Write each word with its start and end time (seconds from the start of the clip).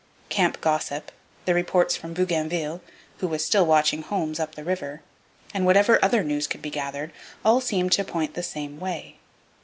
Camp 0.29 0.59
gossip, 0.61 1.11
the 1.45 1.53
reports 1.53 1.95
from 1.95 2.15
Bougainville, 2.15 2.81
who 3.19 3.27
was 3.27 3.45
still 3.45 3.67
watching 3.67 4.01
Holmes 4.01 4.39
up 4.39 4.55
the 4.55 4.63
river, 4.63 5.01
and 5.53 5.63
whatever 5.63 6.03
other 6.03 6.23
news 6.23 6.47
could 6.47 6.63
be 6.63 6.71
gathered, 6.71 7.11
all 7.45 7.61
seemed 7.61 7.91
to 7.91 8.03
point 8.03 8.33
the 8.33 8.41
same 8.41 8.79
way. 8.79 9.17